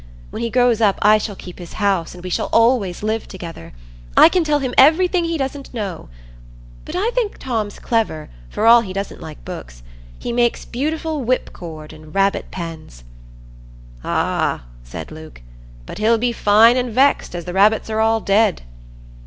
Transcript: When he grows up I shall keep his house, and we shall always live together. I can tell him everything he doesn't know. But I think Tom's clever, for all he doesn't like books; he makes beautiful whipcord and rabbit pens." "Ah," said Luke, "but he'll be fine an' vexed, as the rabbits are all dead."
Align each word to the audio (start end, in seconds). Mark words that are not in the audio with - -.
When 0.31 0.41
he 0.41 0.49
grows 0.49 0.81
up 0.81 0.97
I 1.03 1.19
shall 1.19 1.35
keep 1.35 1.59
his 1.59 1.73
house, 1.73 2.15
and 2.15 2.23
we 2.23 2.31
shall 2.31 2.49
always 2.51 3.03
live 3.03 3.27
together. 3.27 3.71
I 4.17 4.29
can 4.29 4.43
tell 4.43 4.57
him 4.57 4.73
everything 4.75 5.25
he 5.25 5.37
doesn't 5.37 5.75
know. 5.75 6.09
But 6.85 6.95
I 6.95 7.11
think 7.11 7.37
Tom's 7.37 7.77
clever, 7.77 8.27
for 8.49 8.65
all 8.65 8.81
he 8.81 8.93
doesn't 8.93 9.21
like 9.21 9.45
books; 9.45 9.83
he 10.17 10.33
makes 10.33 10.65
beautiful 10.65 11.23
whipcord 11.23 11.93
and 11.93 12.15
rabbit 12.15 12.49
pens." 12.49 13.03
"Ah," 14.03 14.63
said 14.83 15.11
Luke, 15.11 15.43
"but 15.85 15.99
he'll 15.99 16.17
be 16.17 16.31
fine 16.31 16.77
an' 16.77 16.89
vexed, 16.89 17.35
as 17.35 17.45
the 17.45 17.53
rabbits 17.53 17.87
are 17.91 17.99
all 18.01 18.21
dead." 18.21 18.63